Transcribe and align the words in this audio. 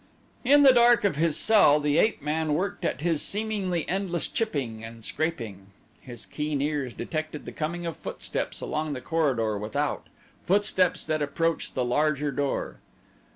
In 0.43 0.63
the 0.63 0.73
dark 0.73 1.03
of 1.03 1.15
his 1.15 1.37
cell 1.37 1.79
the 1.79 1.99
ape 1.99 2.23
man 2.23 2.55
worked 2.55 2.83
at 2.83 3.01
his 3.01 3.21
seemingly 3.21 3.87
endless 3.87 4.27
chipping 4.27 4.83
and 4.83 5.05
scraping. 5.05 5.67
His 5.99 6.25
keen 6.25 6.59
ears 6.59 6.95
detected 6.95 7.45
the 7.45 7.51
coming 7.51 7.85
of 7.85 7.97
footsteps 7.97 8.61
along 8.61 8.93
the 8.93 9.01
corridor 9.01 9.59
without 9.59 10.07
footsteps 10.47 11.05
that 11.05 11.21
approached 11.21 11.75
the 11.75 11.85
larger 11.85 12.31
door. 12.31 12.79